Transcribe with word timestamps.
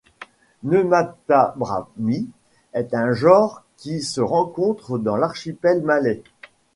Nematabramis 0.63 2.27
est 2.73 2.95
un 2.95 3.13
genre 3.13 3.61
qui 3.77 4.01
se 4.01 4.19
rencontre 4.19 4.97
dans 4.97 5.15
l'archipel 5.15 5.83
malais. 5.83 6.23